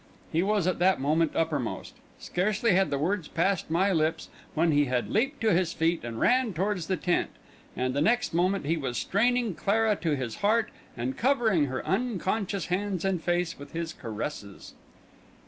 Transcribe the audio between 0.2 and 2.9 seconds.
He was at that moment uppermost. Scarcely had